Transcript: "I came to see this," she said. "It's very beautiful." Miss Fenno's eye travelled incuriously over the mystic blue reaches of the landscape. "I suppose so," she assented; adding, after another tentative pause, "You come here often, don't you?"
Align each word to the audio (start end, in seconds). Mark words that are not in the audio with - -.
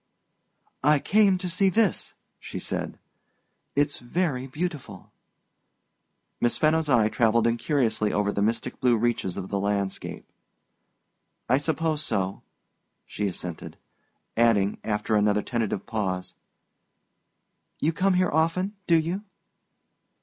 "I 0.83 0.97
came 0.97 1.37
to 1.37 1.47
see 1.47 1.69
this," 1.69 2.15
she 2.39 2.57
said. 2.57 2.97
"It's 3.75 3.99
very 3.99 4.47
beautiful." 4.47 5.11
Miss 6.39 6.57
Fenno's 6.57 6.89
eye 6.89 7.07
travelled 7.07 7.45
incuriously 7.45 8.11
over 8.11 8.31
the 8.31 8.41
mystic 8.41 8.79
blue 8.79 8.97
reaches 8.97 9.37
of 9.37 9.49
the 9.49 9.59
landscape. 9.59 10.25
"I 11.47 11.59
suppose 11.59 12.03
so," 12.03 12.41
she 13.05 13.27
assented; 13.27 13.77
adding, 14.35 14.79
after 14.83 15.13
another 15.15 15.43
tentative 15.43 15.85
pause, 15.85 16.33
"You 17.79 17.93
come 17.93 18.15
here 18.15 18.31
often, 18.31 18.73
don't 18.87 19.03
you?" 19.05 19.23